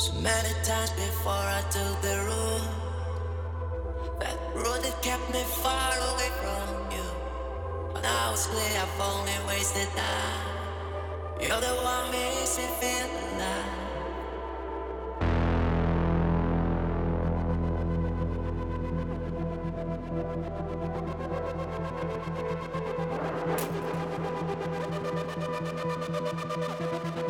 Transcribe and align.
So 0.00 0.14
many 0.14 0.54
times 0.64 0.90
before 0.92 1.44
I 1.58 1.60
took 1.68 2.00
the 2.00 2.16
road, 2.26 2.62
that 4.18 4.38
road 4.54 4.82
that 4.82 5.02
kept 5.02 5.30
me 5.30 5.42
far 5.60 5.92
away 5.92 6.30
from 6.40 6.90
you. 6.90 7.04
But 7.92 8.04
now 8.04 8.32
it's 8.32 8.46
clear 8.46 8.80
I've 8.80 8.98
only 8.98 9.36
wasted 9.46 9.88
time. 9.90 10.56
You're 11.38 11.60
the 11.60 11.74
one 11.84 12.10
missing 12.12 12.64
in 12.80 13.10
the 13.40 13.80
Thank 27.12 27.29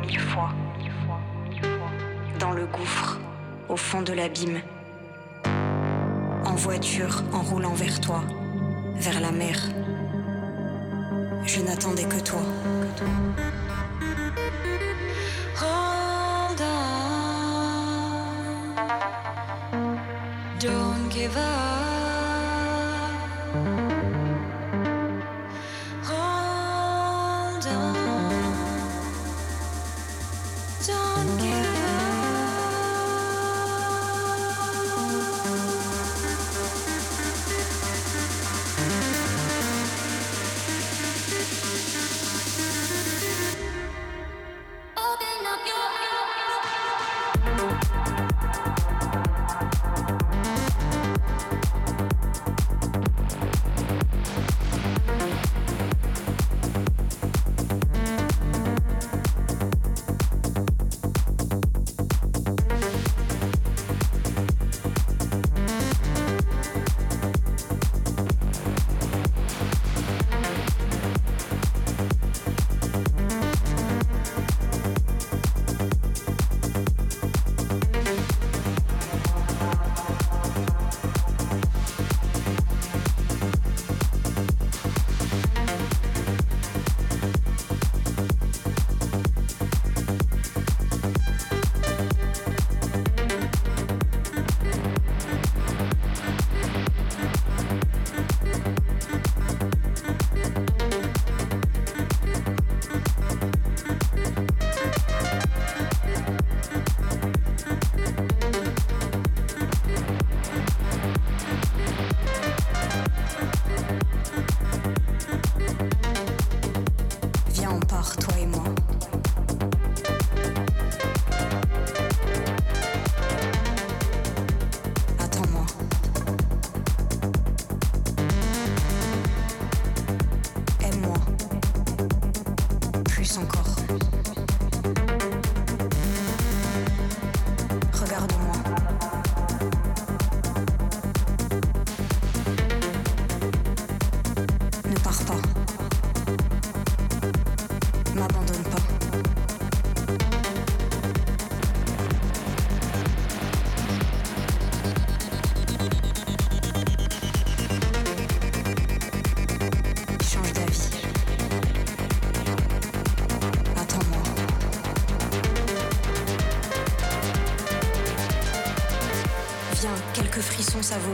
mille, 0.00 0.10
mille 0.10 0.20
fois, 0.20 0.50
dans 2.38 2.52
le 2.52 2.66
gouffre, 2.66 3.18
au 3.68 3.76
fond 3.76 4.02
de 4.02 4.12
l'abîme, 4.12 4.60
en 6.44 6.54
voiture, 6.54 7.22
en 7.32 7.40
roulant 7.42 7.74
vers 7.74 8.00
toi, 8.00 8.22
vers 8.96 9.20
la 9.20 9.32
mer. 9.32 9.56
Je 11.44 11.60
n'attendais 11.60 12.04
que 12.04 12.20
toi. 12.20 12.40
Que 12.96 13.04
Don't 20.60 21.10
give 21.10 21.36
up. 21.36 21.61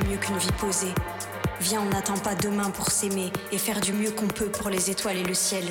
Mieux 0.01 0.17
qu'une 0.17 0.39
vie 0.39 0.53
posée. 0.59 0.95
Viens, 1.61 1.83
on 1.83 1.91
n'attend 1.91 2.19
pas 2.19 2.35
demain 2.35 2.71
pour 2.71 2.91
s'aimer 2.91 3.33
et 3.53 3.59
faire 3.59 3.81
du 3.81 3.93
mieux 3.93 4.11
qu'on 4.11 4.29
peut 4.29 4.49
pour 4.49 4.71
les 4.71 4.91
étoiles 4.91 5.17
et 5.17 5.25
le 5.25 5.35
ciel. 5.35 5.65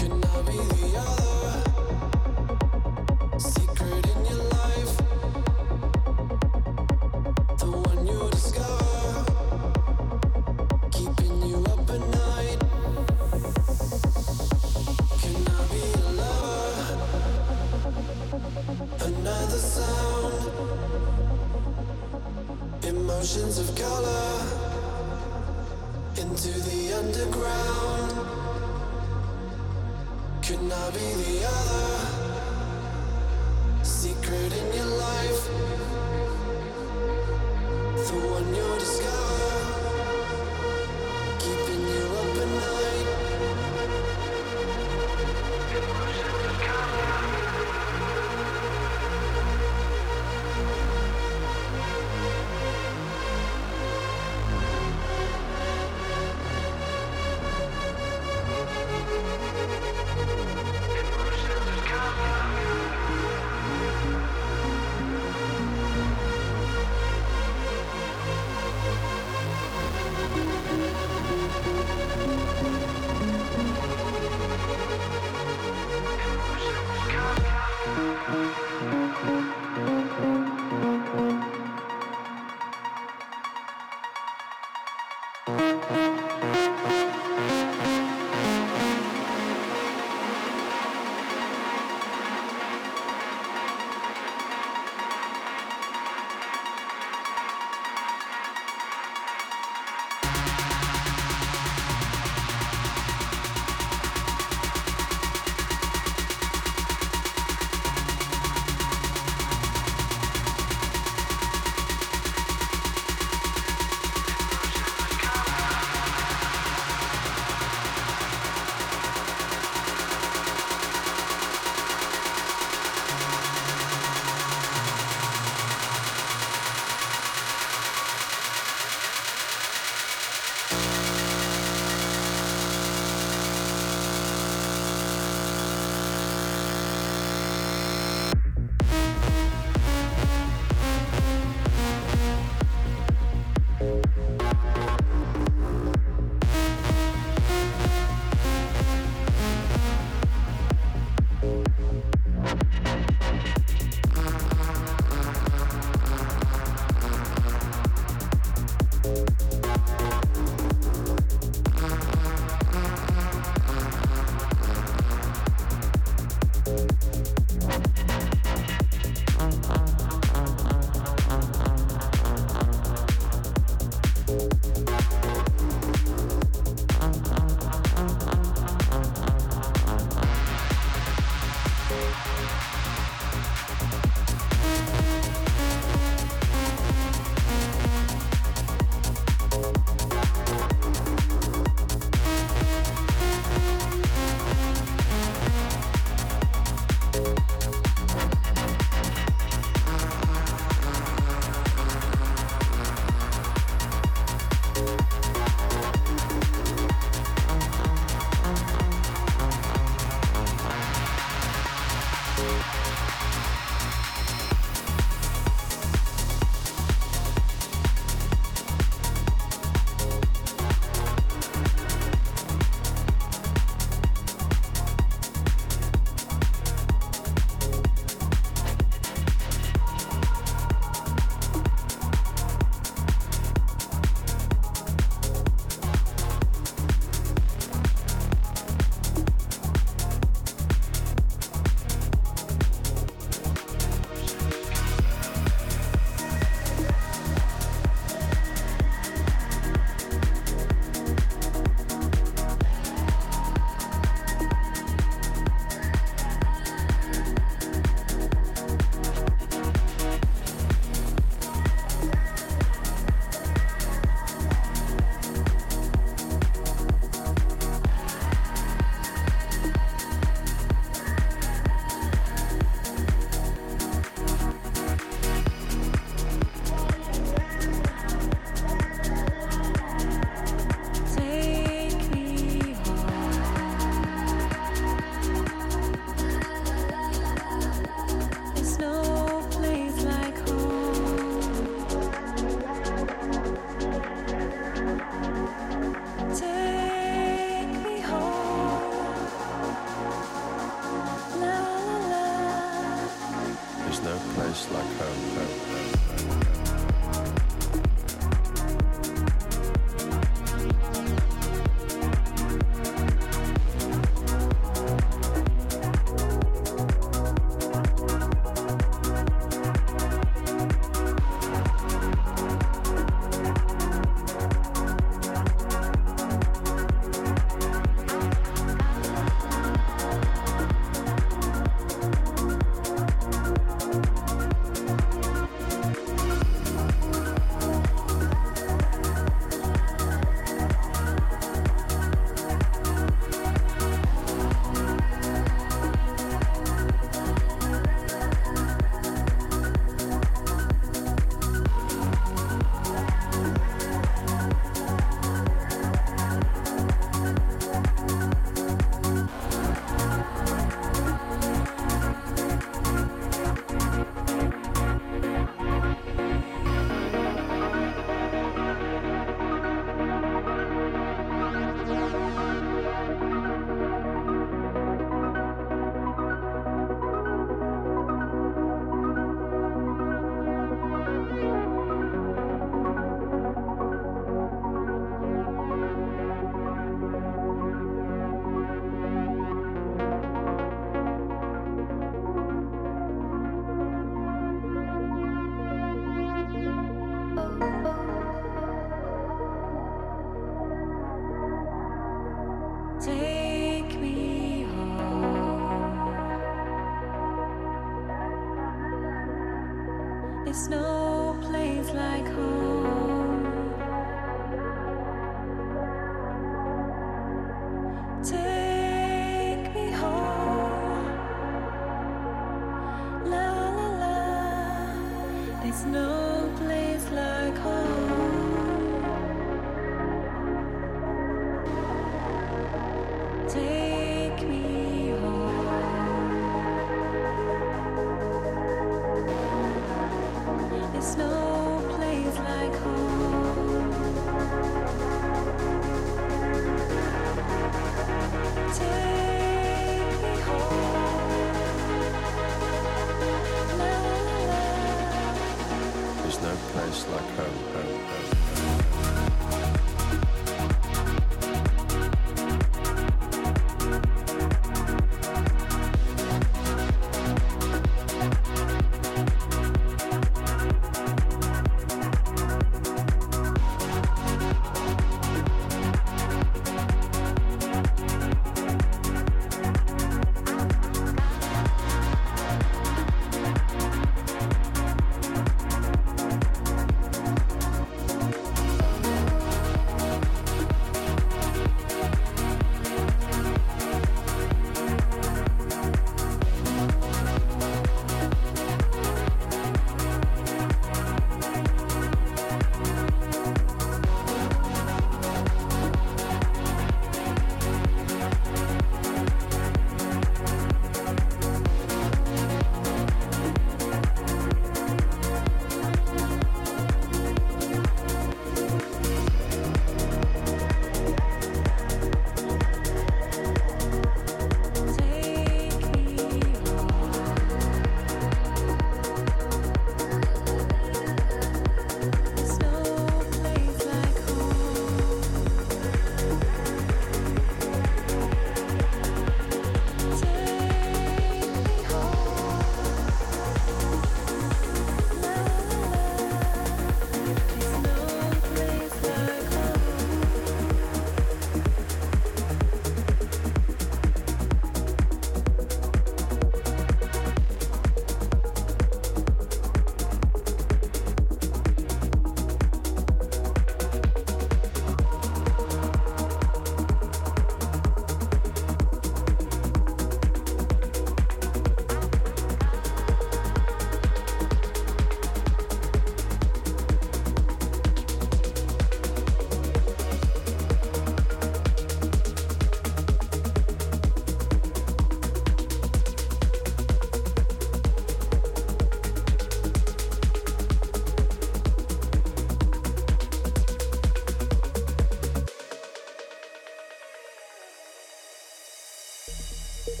Thank 599.88 600.00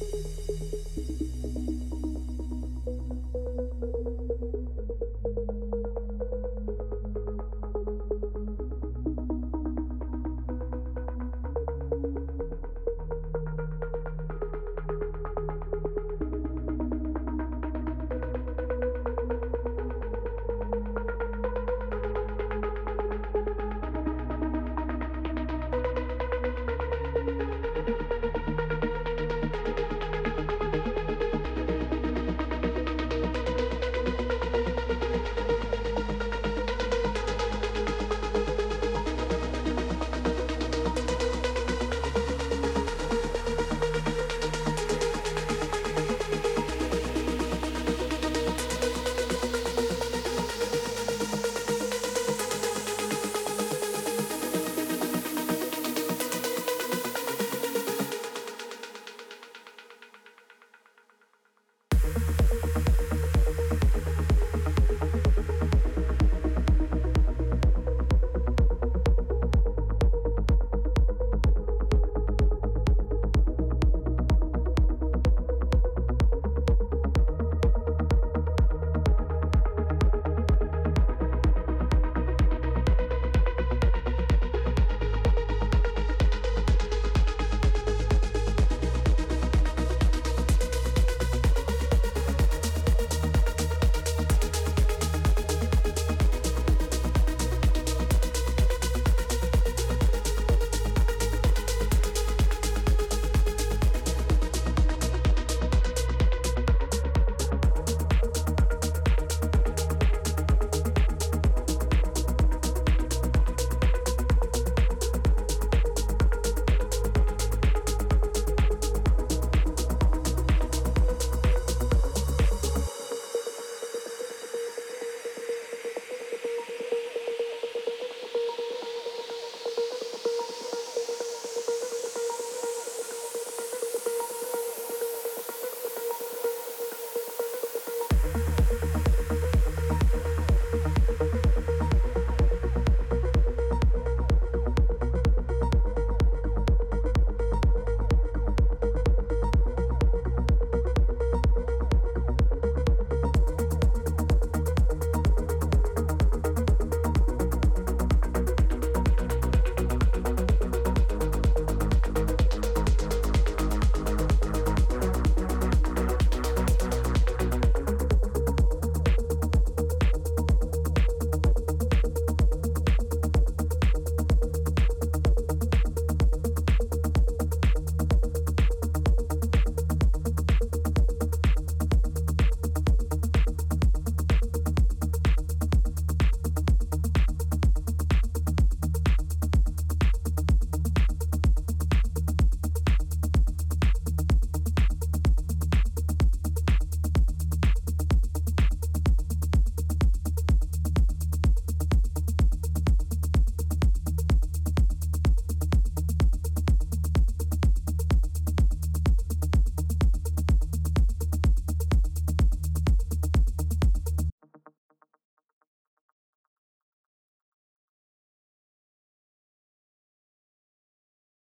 you. 0.00 0.05